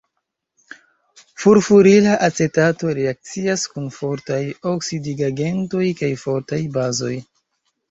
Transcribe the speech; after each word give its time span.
Furfurila 1.41 2.15
acetato 2.29 2.95
reakcias 3.01 3.67
kun 3.75 3.87
fortaj 3.99 4.41
oksidigagentoj 4.73 5.85
kaj 6.03 6.13
fortaj 6.27 6.63
bazoj. 6.81 7.15